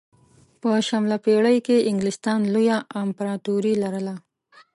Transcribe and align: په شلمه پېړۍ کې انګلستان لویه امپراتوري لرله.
په 0.61 0.69
شلمه 0.87 1.17
پېړۍ 1.25 1.57
کې 1.65 1.85
انګلستان 1.89 2.39
لویه 2.53 2.77
امپراتوري 3.03 3.73
لرله. 3.83 4.15